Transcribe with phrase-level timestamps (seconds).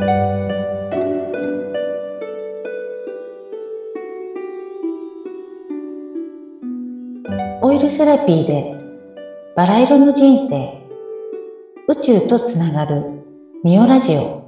[0.00, 0.02] オ
[7.72, 8.76] イルセラピーで
[9.56, 10.86] バラ色の人生。
[11.88, 13.24] 宇宙とつながる
[13.64, 14.46] ミオラジオ。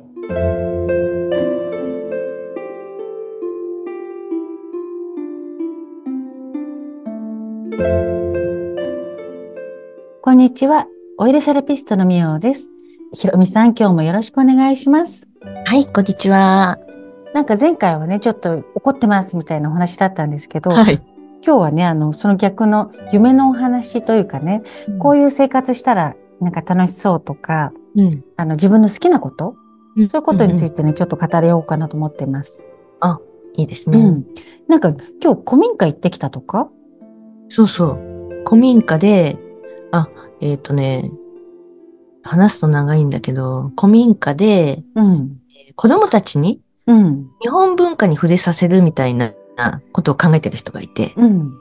[10.22, 10.87] こんにちは。
[11.19, 12.71] オイルセラピストのミオです。
[13.12, 15.29] ひろみさん今日もよろしくお願いします。
[15.71, 16.80] はい、こんにちは。
[17.33, 20.95] なんか前回はねちょっと怒ってますみたいなお話だったんですけど、はい。
[21.47, 24.64] 今日はね、あの、その逆の夢のお話というかね、
[24.98, 28.25] こういう生活したらなんか楽しそうとか、うん。
[28.37, 29.55] あの、自分の好きなこと、
[29.97, 30.78] うんそういうことについて。
[30.78, 32.61] てね、ちょっと語れようかなと思っています。
[33.55, 33.98] いいですね。
[34.00, 34.27] うん。
[34.66, 34.92] なんか、
[35.23, 36.69] 今日古民家行ってきたとか？
[37.48, 38.42] そうそう。
[38.45, 39.39] 古民家で、
[39.92, 40.09] あ、
[40.41, 41.12] えっ、とね、
[42.23, 45.37] 話すと長いんだけど、古民家でうん。
[45.74, 47.30] 子供たちにうん。
[47.41, 49.33] 日本文化に触れさせるみたいな
[49.92, 51.53] ことを考えてる人がいて、うん。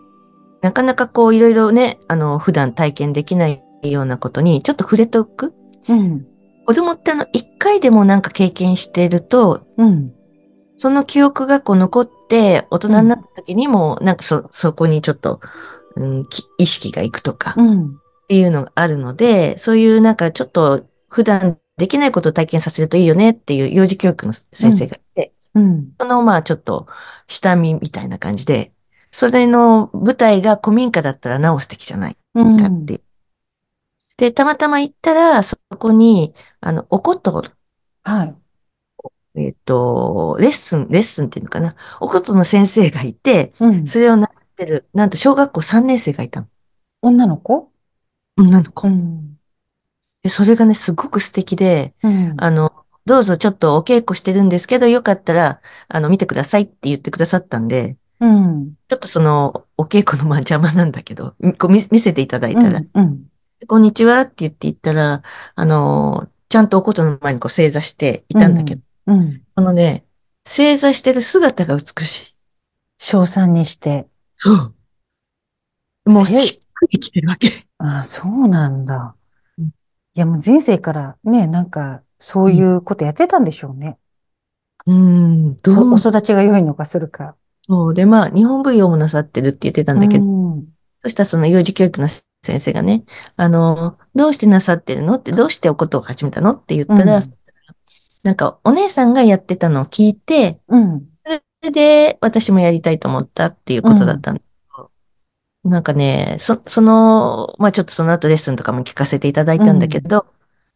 [0.61, 5.53] なかなかこういろいろね、あの、普段体験できないようなことにちょっと触れておく。
[5.87, 6.25] うん。
[6.65, 10.11] 子供ってあの、一回でもなんか経験してると、うん。
[10.77, 15.41] その記憶がこう残って、大人になった時にも、なんかそ、そこにちょっと、
[15.95, 17.97] うん、き意識がいくとか、っうん。
[18.27, 25.93] ていうのがあるので、そういうなんかちょっと普段できないことを体験させるといいよねっていう幼児教育の先生がいて、うん。
[25.99, 26.87] そのまあちょっと
[27.27, 28.71] 下見みたいな感じで、
[29.11, 32.57] それの舞台が古民家だったらなお素敵じゃないうん。
[32.57, 33.01] かっていう。
[34.17, 37.41] で、たまたま行ったら、そこに、あの、おこと
[38.03, 38.35] はい。
[39.35, 41.75] えっと、レッスン、レッスンっていうのかな。
[42.01, 43.87] おことの先生がいて、うん。
[43.87, 46.47] それを習ってる、なんと小学校3年生がいたの。
[47.01, 47.71] 女の子？
[48.37, 48.89] 女の子。
[48.89, 49.28] ん。
[50.23, 52.33] で、それがね、すごく素敵で、うん。
[52.37, 52.73] あの、
[53.05, 58.73] どうぞちょっとお稽古してるんですけど、よかったら、あの、見てくださいって言ってくださったんで、うん。
[58.89, 63.25] ちょっとその、お稽古のまあ邪魔なんだけど、こう見見せていただいたら、うん。
[63.67, 65.23] こんにちはって言って言ったら、
[65.55, 69.41] あの、ちゃんとおことの前にこう正座していたんだけど、うん。
[69.55, 70.05] このね、
[70.45, 72.35] 正座してる姿が美しい。
[72.97, 74.07] 賞賛にして。
[74.35, 74.73] そう。
[76.05, 77.67] もうせしっくりきてるわけ。
[77.77, 79.15] ああ、そうなんだ。
[80.19, 83.97] や、もう前世からね、なんか、そういうことやってたんでしょうね。
[84.85, 87.35] うん、どそうおも育ちが良いのかするか。
[87.61, 87.93] そう。
[87.93, 90.65] で、まあ、日本舞踊もなさってるって言ってたんだけど、うん
[91.01, 93.05] そしたらその幼児教育の先生がね、
[93.37, 95.15] あの、どうしてなさってるの？
[95.15, 96.51] って、どうしておことを始めたの？
[96.51, 97.33] って言ったら、うん
[98.21, 101.07] なんか、お姉さんがやってたのを聞いて、うん。
[101.23, 101.31] そ
[101.63, 104.41] れで、私もやりたいと思ったっていうことだったんだ
[105.63, 110.25] なんかね、そ、その、まあちょっとその後レッスンとかも聞かせていただいたんだけど、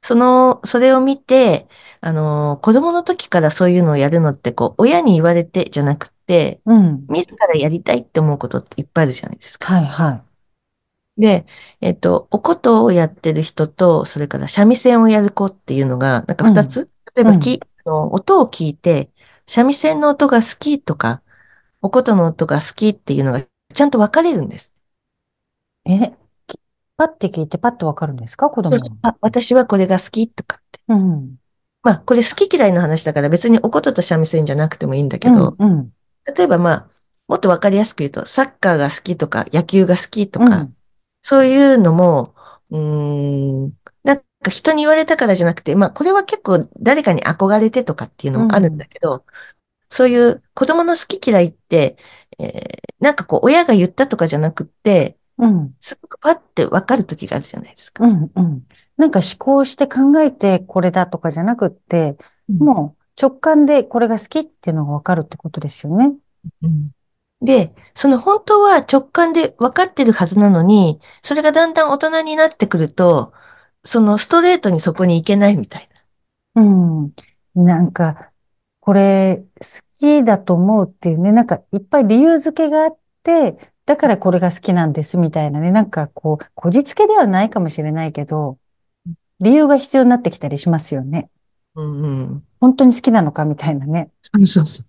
[0.02, 1.68] その、それを見て、
[2.02, 7.06] あの、子供の時からそういうのをやるのって、こう、親に言われてじゃなくて、うん。
[7.08, 9.74] 自らやりたいって思うことっていっぱいあるじゃないですか。
[9.74, 10.24] はいは
[11.18, 11.46] で、
[11.80, 19.12] えっと、おことをやってる人と、それから三味線をやる子っていうのが、なんか二つ、例えばき、音を聞いて、
[19.48, 21.22] 三味線の音が好きとか、
[21.82, 23.42] おことの音が好きっていうのが
[23.74, 24.73] ちゃんと分かれるんです。
[25.86, 25.94] い。
[25.94, 26.14] え、
[26.48, 26.60] き
[26.98, 28.50] パッて聞いてパッとわかるんですか？
[28.50, 28.92] 子供は。
[29.02, 30.80] あ、私はこれが好きとかって。
[30.88, 31.36] うん。
[31.84, 35.72] まあ、これ好き嫌いの話だから別におことと三味線じゃなくてもいいんだけど、うん。
[35.72, 35.94] うん。
[36.36, 36.90] 例えばまあ、
[37.28, 40.76] もっと分かりやすく言うと、サッカーが好きとか、野球が好きとか、うん
[41.26, 42.36] そういうのも、
[42.70, 43.74] うーん、
[44.04, 49.24] なんか人に言われたからじゃなくて、まあこれは結構誰かに憧れてとかっていうのもあるんだけど、
[49.90, 51.96] そういう子供の好き嫌いって、
[52.40, 55.76] えーなんかこう親が言ったとかじゃなくって、うん。
[55.80, 58.06] すごくパッてわかる時があるじゃないですか。
[58.06, 58.32] うん。
[58.36, 58.68] うん。
[58.98, 62.18] なんか思考して考えてこれだとかじゃなくって、
[62.48, 66.14] もう直感でこれが好きっていうのがわかるってことですよね。
[66.62, 66.92] うん
[67.42, 73.34] で、その本当は直感で分かってるはずなのに、それがだんだん大人になってくると、
[73.84, 75.90] そのストレートにそこに行けないみたい
[76.56, 77.14] うん。
[77.56, 78.32] なんか、
[78.80, 79.68] これ好
[79.98, 88.58] きだと思うっていうね、なんかいっぱい理由付けがあって、だからこれが好きなんですみたいなね、なんかこう、こじつけではないかもしれないけど、
[89.40, 91.30] 理由が必要になってきたりしますよね。
[91.76, 91.84] な。
[91.84, 92.44] うんうん。
[92.62, 94.10] 本当に好きなのかみたいなね。
[94.46, 94.86] そうそう。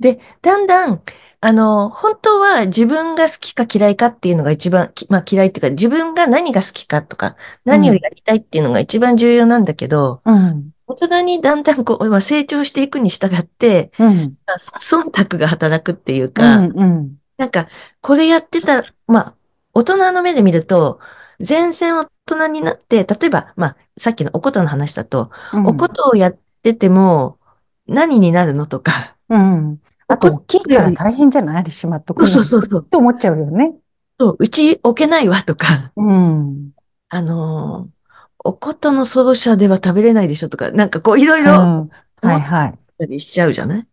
[0.00, 1.02] で、だんだん、
[1.40, 10.70] あの、本当は自分が好きか嫌いかっていうのが一番、きまあ嫌いっていうか、自分が何が好きかとか、何をやりたいっていうのが一番重要なんだけど、うん。
[10.86, 14.36] 大人にだんだんこう、まあ、成長していくに従って、うん。
[14.46, 16.72] まあ忖度が働くっていううか、ん。
[16.74, 17.17] うん。
[17.38, 17.68] なんか、
[18.02, 19.34] これやってた、まあ、
[19.74, 21.00] 大人の目で見ると、
[21.40, 27.38] 全然大人になって、例えば、まあ、さっきのおことの話だと、うんおことをやってってても、
[27.86, 29.80] 何になるのとか、うん。
[30.08, 31.70] あと、怒っ大きいてるから大変じゃない？
[31.70, 33.74] しまっとそうくそうそうそう、て思っちゃうよね。
[34.18, 36.72] そううち置けないわとか、うん。
[37.08, 37.98] あのー
[38.44, 41.90] おことの奏者では食べれないでしょとか、なんかこういろいうろん。
[42.22, 42.78] はいはい。
[42.98, 43.86] たりしちゃうじゃない？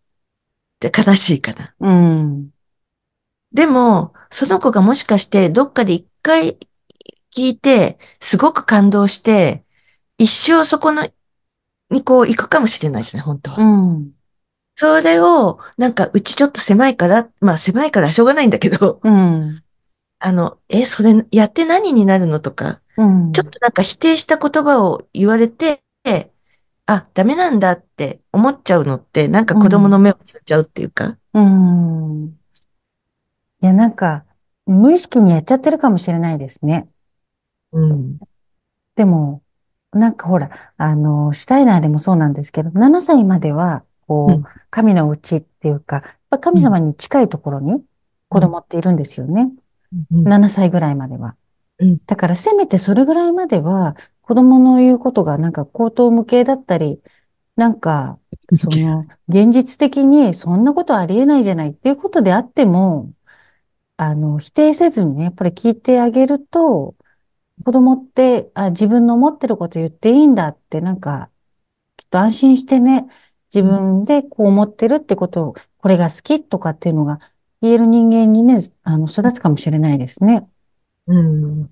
[0.79, 1.73] で、悲しいかな。
[1.79, 2.49] うん。
[3.55, 6.57] でも、その子がもしかしてどっかで一回
[7.33, 9.63] 聞いて、すごく感動して、
[10.17, 11.07] 一生そこの、
[11.89, 13.65] にこう行くかもしれないですね、本当うは。
[13.65, 14.11] ん。
[14.75, 19.63] それを、なんか、うちちょっと狭いから、まあ狭いからしょうがないんだけど、うん。
[20.19, 23.31] あの、え、それやって何になるのとか、うん。
[23.31, 25.81] ちょっとなんか否定した言葉を言われて、
[26.87, 30.03] あ、ダメなんだって思っちゃうのって、なんか子供のうん。
[30.03, 32.37] 目をつっちゃうっていうか、うん。
[33.65, 34.25] いや、なんか、
[34.65, 36.89] 無意識にやっちゃってるかもしれないですね。
[37.71, 38.19] うん、
[38.95, 39.43] でも、
[39.91, 47.85] なんかほら、あの、シュタイナーでもそうなんですけど、7歳までは、こう、うん、神のうちっていうか、やっぱ神うん、様に近いところに
[48.29, 49.51] 子うん、供っているんですよね。
[50.11, 51.37] うん、7歳ぐらいまでは。
[51.79, 57.01] うん、だからせめてそれぐらいまでは、子供の言うことがなんか口頭無形だったり、
[57.57, 58.19] なんか、
[58.51, 63.13] その、現実的にそんなことありえないじゃないっていうことであっても、
[63.97, 66.95] あの、否定せずにね、やっぱり聞いてあげると、
[67.65, 71.31] 子供って、あ、自分の思ってること言っていいんだって、なんか、
[71.97, 73.07] きっと安心してね、
[73.53, 77.19] 自分でこう思ってるってことを、これが好きとかっていうのが
[77.61, 80.49] 言える人間にね、あの、育つかもしれないですね。
[81.07, 81.71] うん、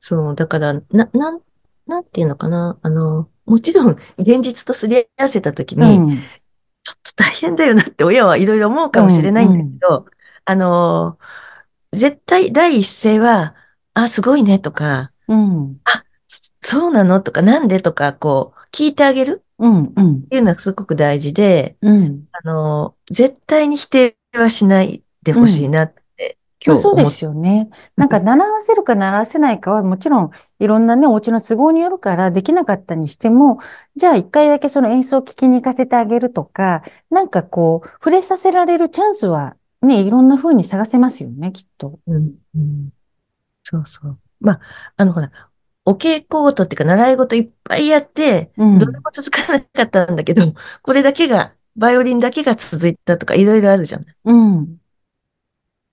[0.00, 1.42] そう、だから、な、なん、
[1.86, 2.78] なんていうのかな。
[2.82, 6.30] あの、もちろん、現実とすり合わせたときに、うん、
[6.84, 10.06] ちょっと大変だよなって親はいろいろ思うかもしれうん、ないんだけうん、ど、
[10.46, 11.18] あの、
[11.92, 13.54] 絶対第一声は、
[13.94, 16.04] あ、すごいねとか、うん、あ、
[16.62, 17.20] そうなの？
[17.20, 17.80] とか、なんで？
[17.80, 22.28] とか、こう、聞いてあげるうん、うん、っていうのはすごく大事で、うん。
[22.30, 27.70] あの、絶対に否定はしないでうんほしいなってうで今日思っ、すよね。
[27.96, 33.58] なんか習わせるか習わせないかはもちろんいろんなね、お家の都合によるからできなかったにしても、
[33.96, 41.98] じゃあ一回だけその演奏を聞きに行かせてあげるとか、なんかこう、触れさせられるチャンスはね、いろんな風に探せますよね、きっと。
[42.06, 42.90] うん、うん、
[43.62, 44.18] そうそう。
[44.40, 44.60] まあ、
[44.96, 45.30] あの、ほら、
[45.84, 50.42] お稽古事っていうか、習い事いっぱいやって、どれうん、も続かなかったんだけど、
[50.82, 54.06] これだけが、バイオリンだけが続いたとか、いろいろあるじゃん。
[54.24, 54.78] うん、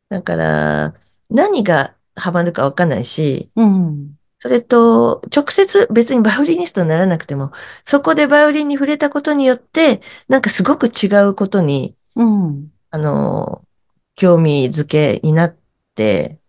[0.10, 0.94] だから、
[1.30, 7.52] 何がハマるかわかんないし、うん、それと、直接別にバイオリニストにならなくても、
[7.84, 13.23] そこでバイオリンに触れたことによって、なんかすごく違うことに、うん、あの、
[14.16, 15.58] 興味づけになっ
[15.96, 16.40] て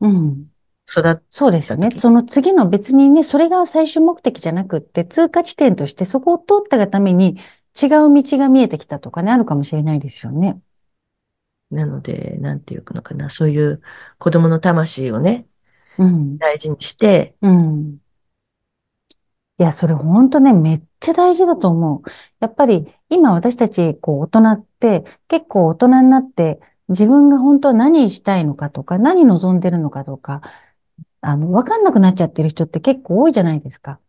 [0.00, 0.50] うん。
[0.88, 1.90] 育っそうですね。
[1.96, 7.38] その次の別にね、それが最終目的じゃなくって、通過地点としてそこを通ったがために
[7.80, 10.60] 違う道が見えてきたとかね、あるかもしれないですよね。
[11.70, 13.82] なので、なんていうのかな、そういう
[14.18, 15.46] 子供の魂をね、
[15.98, 17.98] うん、大事にして、うん。
[19.58, 22.10] いや、それ本当ね、めっちゃ大事だと思う。
[22.40, 30.40] やっぱり今私たち、こう、大人って結構大人になって自分が本当は何したいのかとか、何望んでるのかとか、
[31.20, 34.00] あの、わかんなくなっちゃってる人って結構多いじゃないですか。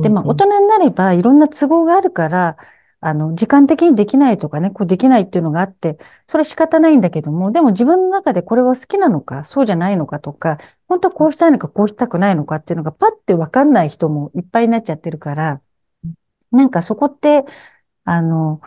[0.00, 2.56] で、まあ、大人になればいろんな都合があるから、
[3.00, 10.58] あの、時間的にできないとかね、こうできないっていうのがあって、それ仕方ないんだけども、でも自分の中でこれは好きなのか、そうじゃないのかとか、
[10.88, 15.60] 本当はこうしたいのか、こうしたくないのかっていうのがパッてわかんない人もいっぱいになっちゃってるから、
[16.50, 17.44] なんかそこって、
[18.04, 18.60] あの、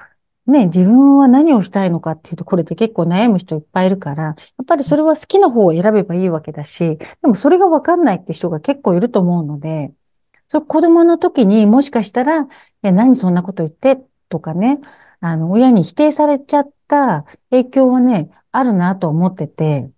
[0.47, 9.93] ね、自分は何をしたいのかっていうところで結構悩む人いっぱいいるから、やっぱりそれは好きな方を選べばいいわけだし、でもそれがわかんないって人が結構いると思うので、
[10.47, 12.47] そう子供の時にもしかしたら、
[12.83, 13.97] え、何そんなこと言って
[14.29, 14.79] とかね、
[15.19, 19.91] あの、親に否定されちゃった影響はね、あるなと思ってて、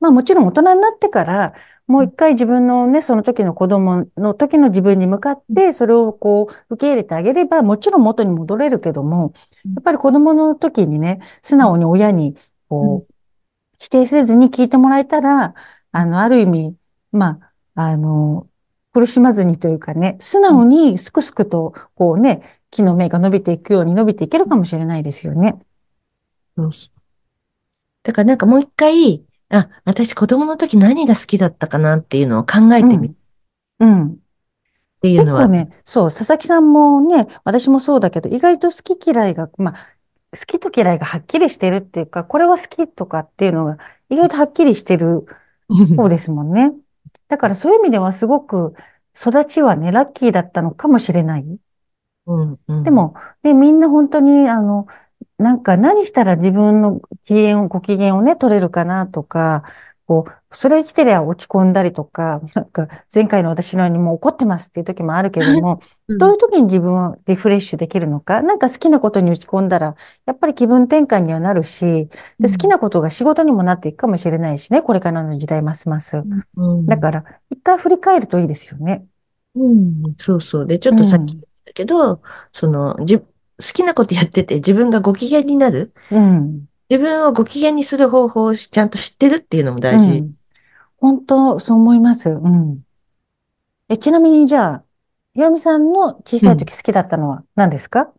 [0.00, 1.54] まあもちろん大人になってから、
[1.90, 9.32] もう一回自分のね、その時の子供の時の自分に向かって、それをこう、受け入れてあげれば、もちろん元に戻れるけども、
[9.64, 12.36] やっぱり子供の時にね、素直に親に、
[12.68, 13.12] こう、
[13.80, 15.54] 否定せずに聞いてもらえたら、
[15.90, 16.76] あの、ある意味、
[17.10, 17.40] ま
[17.74, 18.46] あ、あの、
[18.92, 25.58] 苦しまずにというかね、素直にすくすくと、こうね、木の芽が伸びていくように伸びていけるかもしれないですよね。
[26.56, 27.00] そうそう。
[28.04, 33.14] だからなんかもう一回、あ、私子供の時何が好きだったかなっていうのを考えてみるっ
[33.80, 34.00] うん。
[34.00, 34.18] うん。
[35.02, 39.96] ていうのは、結構ね、そう、佐々木さんもね、私もそうだけど、意外と好き嫌いが、まあ、
[40.36, 43.78] 好きと嫌いがはっきりしてるっていうか、これは好きとかっていうのが、
[44.08, 45.26] 意外とはっきりしてる
[45.96, 46.72] 方ですもんね。
[47.28, 48.74] だからそういう意味ではすごく
[49.16, 51.58] 育ちはね、ラッキーだったのかもしれない。
[52.26, 52.84] うん、うん。
[52.84, 54.86] でも、で、みんな本当に、あの、
[55.38, 59.64] なんか何したら自分の機嫌を、ご機嫌をね、取れるかなとか、
[60.06, 69.94] こう、それ来てりゃ落ち込んだりとか、 なんか前回の私のようにもう怒ってますっていう時もあるけども、 うん、どういう時に自分はリフレッシュできるのか、なんか好きなことに打ち込んだら、
[70.26, 72.08] やっぱり気分転換にはなるし、
[72.40, 76.18] で、好きうん、なことが仕事にもなっていくかもしれないしね、これからの時代ますます。
[76.56, 79.06] うん、だから、一回振り返るといいですよね。
[79.54, 80.66] うん、そうそう。
[80.66, 82.22] で、ちょっとさっき言うん、ったけど、
[82.52, 83.26] その、じ、好
[83.72, 85.92] きなことやってて自分がご機嫌になる。
[86.10, 90.10] うん、自分をご機嫌にする方法をちゃんと知ってるっていうのも大事。
[90.10, 90.34] うん。
[90.98, 92.28] 本当、そう思います。
[92.28, 92.80] うん。
[93.88, 94.84] え、ちなみにじゃあ、
[95.34, 96.40] ひろみさんの小うん。
[96.40, 98.12] さい時好きだったのは何ですか？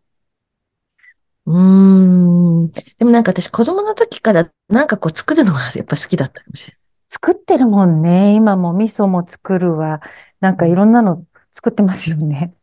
[1.44, 2.70] うーん。
[2.70, 8.34] でもなんか私子供の時からなんかこう作るのがやっぱ好きだったかもしれ作ってるもんね。
[8.34, 10.00] 今も味噌も作るわ。
[10.40, 10.56] なんない。
[10.56, 12.54] かいろんなの作ってますよね。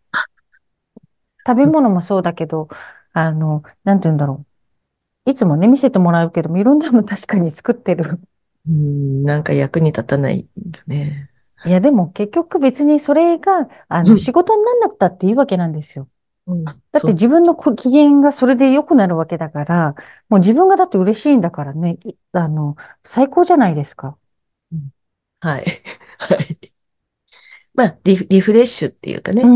[1.47, 2.67] 食べ物もそうだけど、
[3.13, 4.45] あの、なんて言うんだろ
[5.27, 5.31] う。
[5.31, 8.19] いつもね、見せてもらうけども、いろんなの確かに作ってる。
[8.67, 11.29] うん、なんか役に立たないよね。
[11.63, 14.17] いや、でも結局別にそれが、あの、うん。
[14.17, 16.09] 仕事になんなくたっていいわけなんですよ。
[16.47, 16.81] うん。
[16.91, 17.03] だっ。
[17.03, 19.95] て自分のこ機嫌がそれで良くなるわけだから、
[20.29, 24.17] もう自分がだって嬉しいんだからね、いあの、最高じゃないですか。
[24.71, 24.91] うん
[25.41, 25.83] はい。
[26.19, 26.73] はい。
[27.73, 29.55] まあ、リフ、リフレッシュっていうかうね、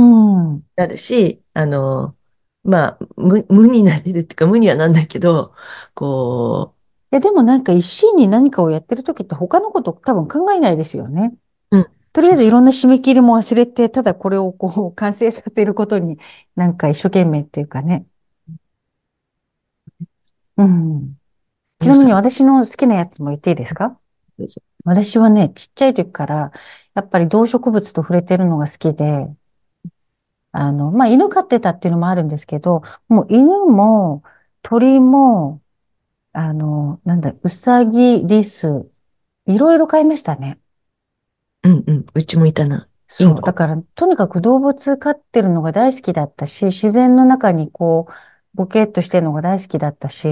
[0.55, 0.63] ん。
[0.77, 2.17] なるし、あの、
[2.63, 5.53] まあ、無、無になれるっていうか、無にはなんないけど、
[5.95, 6.75] こ
[7.11, 11.33] いや、でもなんか一心に何かをやってる時って他のこと多分考えないですよね。
[11.71, 11.87] う、うん。
[12.11, 16.17] とりあえずいろんな締め切りも忘れて、ただこれをこう 完成させることに
[16.55, 18.05] なんか一生懸命っていうかね。
[20.57, 21.15] うん。
[21.79, 23.99] ちなみに私の好きなやつも言っていいですか？
[24.85, 26.51] 私はね、ちっちゃい時から
[26.93, 29.27] やっぱり動植物と触れてるのが好きで、
[30.53, 34.23] あの、まあ、犬飼ってたっていうのもあるんですけど、もう犬も
[34.63, 35.63] 鳥も、
[36.33, 38.89] あの、なんだ、うさぎ、リス、
[39.47, 40.59] いろいろ飼いましたね。
[41.63, 42.05] うんうん。
[42.13, 42.87] うちもいたな。
[43.07, 43.41] そう。
[43.43, 43.53] だコ。
[43.53, 48.13] から、とにかく動物飼ってるのが大好きだったし、自然の中にこう、
[48.55, 50.27] ボケっとしてるのが大好きだったし、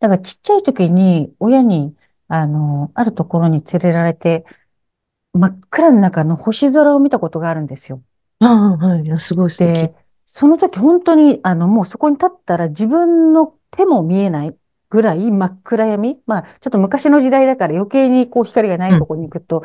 [0.00, 1.96] だからちっちゃい時に親に、
[2.28, 4.44] あの、あるところに連れられて、
[5.34, 8.02] 真っ暗の中の星空を見たことがあるんですよ。
[8.40, 9.04] ああ、はい。
[9.04, 9.72] いやすごい素敵。
[9.74, 14.56] で、その時本当に、あの、もうそこに立ったら自分の手も見えない
[14.90, 16.20] ぐらい真っ暗闇。
[16.26, 19.06] まあ、ちょっと昔の時代だから余計にこう光がないとうん。
[19.06, 19.64] ころに行くと、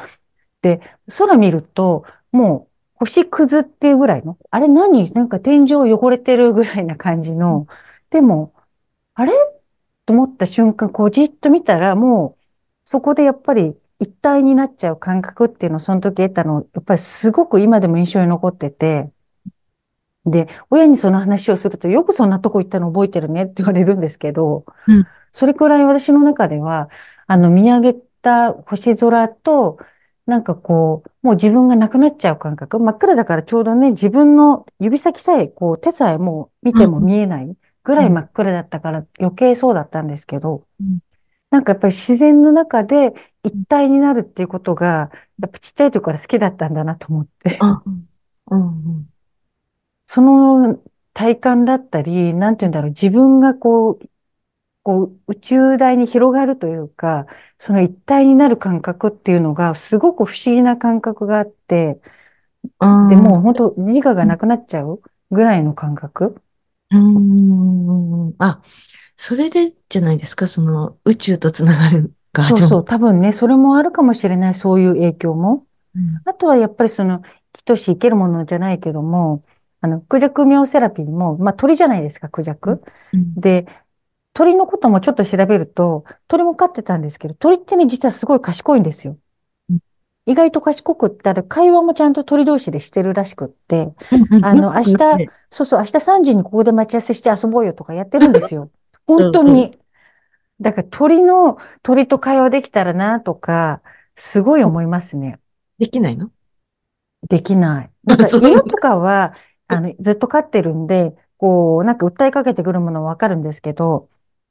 [0.62, 0.82] で、
[1.18, 5.12] 空見ると、もう星屑っていうぐらいの、あれ何？
[5.14, 7.66] なんか天井汚れてるぐらいな感じの、
[8.10, 8.54] でも、
[9.16, 9.34] あれ？
[10.06, 12.46] と思った瞬間、こうじっと見たら、もう、
[12.84, 19.12] そこでやっぱり一体になっちゃう感覚っていうのをその時得たの、やっぱりすごく今でも印象に残ってて、
[20.26, 25.10] で、親にその話をすると、よくそんなとこ行ったの覚えてるねって言われるんですけど、うん。
[25.32, 26.90] それくらい私の中では、
[27.28, 29.80] あの、見上げた星空と、
[30.26, 32.80] なんかこう、もう自分がなくなっちゃう感覚。
[32.80, 36.82] 真っ暗だからちょうどね、自分の指先さえ、こう、手さえもう見うん。
[36.82, 38.08] ても見えないぐらうん。
[38.08, 41.00] い真っ暗だったから余計そうだったんですけど、うん。
[41.52, 43.14] なんかやっぱり自然の中で
[43.44, 45.10] 一体になるっていうことが、
[45.42, 47.60] やっぱちっちゃい時から好きだったんだなと思って。
[47.60, 48.10] あ、うん。
[48.52, 49.10] うん。
[50.06, 50.82] その
[51.14, 54.10] 体感だったり、なんて言うんだろう、自分がこう、
[54.84, 57.28] こう宇宙大に広がるというか、
[57.60, 62.02] その一体になる感覚っていうのが、すごく不思議な感覚があって、
[62.80, 64.30] あで、も本当自我がうん。
[64.30, 65.02] なくなっちゃう
[65.32, 66.42] ぐらいの感覚。
[66.92, 68.62] うんあ、
[69.22, 72.44] それでじゃないですか、その宇宙とつながるが。
[72.44, 75.68] そうそう、多分ね、それもあるかもしれない、そういう影響も。
[75.96, 76.22] うん。
[76.26, 79.42] あとはやっぱりその、生きとし生けるものじゃないけども、
[79.82, 82.78] あの、クジャクミョウセラピーも、まあ鳥じゃないですか、クジャうん。
[82.78, 82.84] ク。
[83.14, 83.38] うん。
[83.38, 83.68] で、
[84.34, 89.20] 鳥のこともちょっと調べると、鳥も飼ってたんですけど、鳥ってね、実はすごい賢いんですよ。
[90.26, 93.94] 意外と賢くってある、会話もちゃんと鳥同士でしてるらしくって、
[94.40, 94.98] あの、明日。
[95.52, 98.72] そうそう、明日3時にここで待ち合わせして遊ぼうよとかやってるんですよ。
[99.18, 99.32] 本。
[99.32, 99.78] 当に。
[100.62, 103.82] だから鳥の、鳥と会話できたらなとか、
[104.16, 105.40] すごい思いますね。
[105.78, 106.32] できないの？
[107.30, 107.92] できない。
[108.04, 108.28] なんか。
[108.28, 109.34] 犬とかは、
[109.68, 114.10] あの、ずっと飼ってるんで、こう、なんか訴えかけてくるものはわかるんですけど、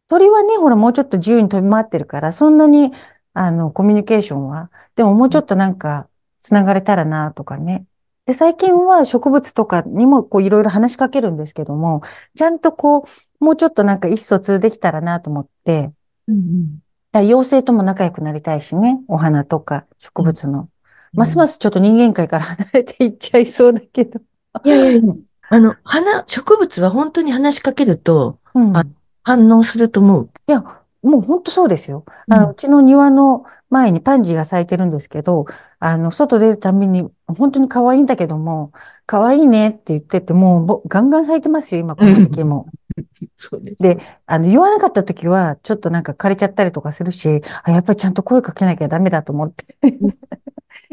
[0.08, 2.92] 鳥はね、ほら、もうちょっと自由に飛び回ってるから、そんなに、
[3.34, 6.08] あの、コミュニケーションは、でももうちょっとなんか、
[6.40, 7.84] つながれたらな、とかね。
[8.28, 12.02] で、最近は植物とかにも、こう、いろいろ話しかけるんですけども、
[12.36, 13.06] ちゃんとこ
[13.40, 15.92] う、もうちょっとなんか意思疎通できたらな、と思って、
[16.28, 16.78] うんうん
[17.14, 20.60] 妖精とも仲良くなりたいしね、お花とか植うん物の。
[20.60, 20.68] うん。
[21.14, 24.20] ますますちょっと人間界から離れていっちゃいそうだけど。
[24.62, 25.14] いやいやいや。
[25.48, 28.76] あの、花、植物は本当に話しかけると、うん。
[28.76, 28.84] あ
[29.24, 30.30] 反応すると思う。
[30.46, 32.04] いや、もう本当そうですよ。
[32.28, 35.46] あの、うんうちの庭の前にパンジーが咲いてるんですけど、
[35.78, 38.72] あの、外出るたびに、本当に可愛いんだけども、
[39.06, 42.66] 可愛いねって言ってて、もうぼガンガン咲いてますよ、今この時期も。
[43.36, 43.82] そうです。
[43.82, 49.76] で、あの、言わなかった時は、ちょっとなんか枯れちゃったりとかするし、あ、やっぱりちゃんと声かけなきゃダメだと思って。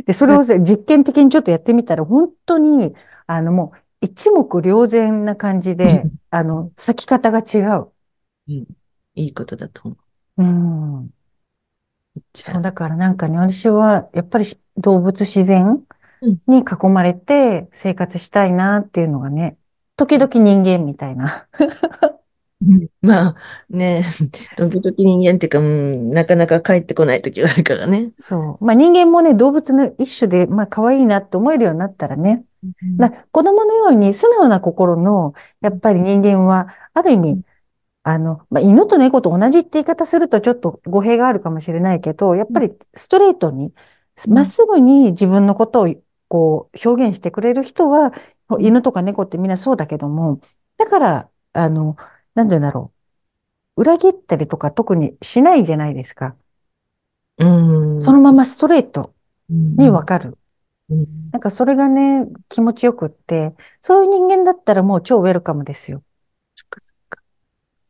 [0.06, 2.94] で、それを実験的にちょっとやってみたら、本当に、
[3.28, 7.92] あの、もう、一目瞭然な感じでうん、あの、咲き方が違う。
[8.48, 8.66] うん
[9.16, 9.98] いいことだと思
[10.38, 10.44] う。
[10.44, 11.14] うん。
[12.34, 15.86] そう、だからなんかね、私は、やっぱりし動物自然
[16.22, 19.58] うんに囲まれて生活したいなっていうのがね、
[19.96, 21.48] 時々人間みたいな。
[22.62, 23.36] うんまあ
[23.70, 24.04] ね、
[24.56, 28.12] 時々人間っていうか、うん、なかなか帰ってこない時があるからね。
[28.16, 28.66] そう。
[28.66, 32.46] まあ人間もね、動物の一種で、まあ可愛いなって思えるようになったらね、
[32.98, 37.44] だ子供のように素直な心の、やっぱり人間は、ある意味、
[38.08, 43.74] あの、まあ、犬と猫と同じって言い方するとちょっと語弊があるかもしれないけど、やっぱりストレートに、
[44.28, 45.96] うんまっすぐに自分のことを
[46.30, 48.12] こう表現してくれる人は、
[48.50, 50.40] うん犬とか猫ってみんなそうだけども、
[50.78, 51.96] だから、あの、
[52.36, 52.94] なんて言うんだろ
[53.78, 53.82] う。
[53.84, 56.38] 裏切ったりとか特にしないじゃないですか。
[57.38, 57.46] う
[57.98, 58.02] ん。
[58.02, 59.14] そのままストレート
[59.50, 60.38] うんにわかる。
[60.90, 66.04] うんなんかそれがね、気持ちよくって、そういう人間だったらもう超ウェルカムですよ。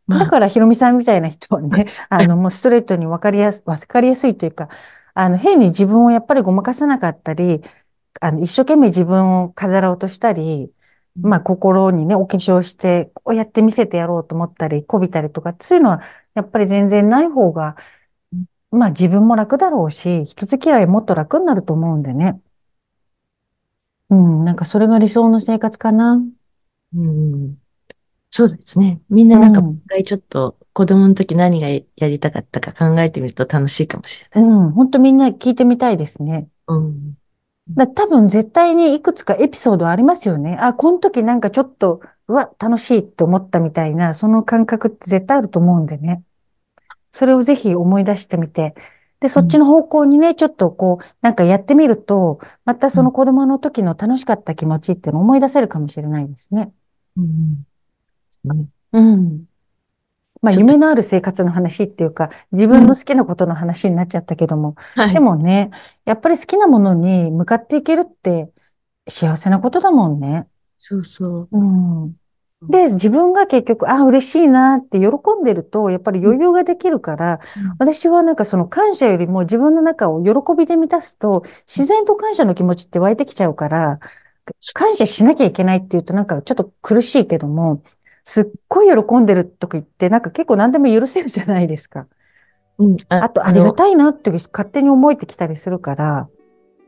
[0.08, 4.70] だから、ひろみさんみたいな人はね、 あの、もうストレートに分かりやす、分かりやすいというか、
[5.14, 7.62] あの、変に自分をやっぱりごまかさなかったり、
[8.22, 10.72] あの、一生懸命自分を飾ろうとしたり、
[11.16, 16.02] まあ、心にね、お化粧して、こうやって見せてやろうと思ったり、こびたりとか、そういうのは、
[16.36, 17.76] やっぱり全然ない方が、
[18.72, 22.42] まあ、自分も楽だろうし、人付き合いもっと楽になると思うんでね。
[24.10, 26.22] うん、なんかそれが理想の生活かな。
[26.94, 27.65] うん
[28.38, 29.00] そうですね。
[29.10, 34.52] みんななんか、うん一回ちょっと子供の時何がやりたかったか考えてみると楽しいかもしれない。
[34.52, 36.50] うん、本当みんな聞いてみたいですね。
[36.68, 37.14] うん。
[37.70, 40.58] だ多分絶対にいくつかエピソードありますよね。
[40.60, 46.22] あ、この時なんかちょっと、うわ、楽しいって思ったみたいな、その感覚って絶対あると思うんでね。
[47.14, 48.76] それをぜひ思い出してみて。
[49.22, 56.74] で、そっちの方向にね、ちょっとこう、なんかやってみると、またその子供の時の楽しかった気持ちっていうのを思い出せるかもしれないですね。
[57.16, 57.66] うん。
[58.54, 59.46] ねうん。
[60.42, 65.14] まあ、夢のある生活の話っていうか、自分の好きなことの話になっちゃったけども、はい。
[65.14, 65.72] でもね、
[66.06, 68.52] やっぱり好きなものに向かっていけるって
[69.08, 70.48] 幸せなことだもんね。
[70.78, 71.50] そうそう。
[71.52, 72.16] うん。
[72.70, 75.08] で、自分が結局、あ、嬉しいなって喜
[75.40, 77.40] んでると、やっぱり余裕ができるから、
[77.80, 84.00] 私はなんかその感謝よりも自分の中を喜びで満たすと、自然と感謝の気持ちって湧いてきちゃうから、
[84.74, 87.84] 感謝しなきゃいけないっていうとなんかちょっと苦しいけども、
[88.26, 92.08] すっごい喜んでる時ってなんか結構何でも許せるじゃないですか。
[92.80, 92.98] うん。
[93.08, 93.74] あと、ありがい。
[93.74, 96.28] たいなって勝手に思えてきたりするから、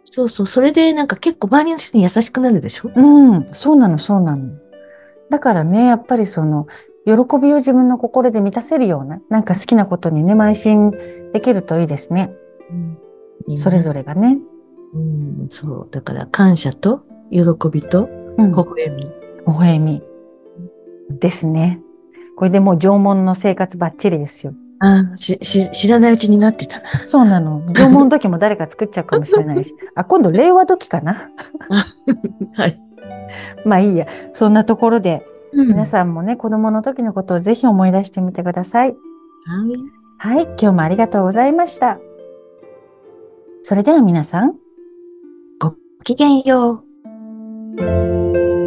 [0.03, 0.45] そうそう。
[0.47, 2.91] それでなんか結構周りの人に優しくなるでしょ？
[2.95, 4.51] うん、そうなの、そうなの。
[5.29, 6.67] だからね、やっぱりその、
[7.05, 10.91] 喜びを自分の心で満たせるような、なんか好きなことにね、邁進
[11.33, 12.31] できるといいですね。
[13.47, 13.57] うん。
[13.57, 14.39] それぞれがね。
[14.93, 15.49] うん。
[15.51, 15.87] そう。
[15.91, 18.51] だから感謝と喜びとうん。
[18.51, 19.03] 微笑み。
[19.03, 19.11] 微
[19.45, 20.01] 笑み。
[21.09, 21.79] ですね。
[22.35, 24.53] これでもう縄文の生活バッチリですよ。
[24.79, 27.05] ああ、し、し、知らないうちになってたな。
[27.05, 27.61] そうなの。
[27.73, 29.75] 縄文の時も誰か作っちゃうかもしれないし。
[29.95, 31.29] あ、今度令和時かな？
[32.55, 32.79] はい。
[33.65, 34.05] まあいいや。
[34.33, 35.85] そんなところで、皆皆ん。
[35.87, 38.89] さんもね、子供の時のことをぜひ思い出してみてください。
[38.89, 38.95] は
[40.35, 40.35] い。
[40.35, 41.99] はい、今日もありがとうございました。
[43.63, 44.55] それでは皆さん、
[45.59, 46.83] ごきげんよ
[47.77, 48.66] う。